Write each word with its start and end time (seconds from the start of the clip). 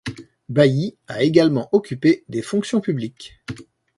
Bailly 0.49 0.97
a 1.07 1.21
également 1.21 1.69
occupé 1.73 2.23
des 2.27 2.41
fonctions 2.41 2.81
publiques. 2.81 3.39